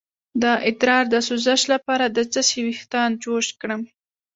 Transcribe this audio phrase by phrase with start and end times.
[0.41, 3.81] د ادرار د سوزش لپاره د څه شي ویښتان جوش کړم؟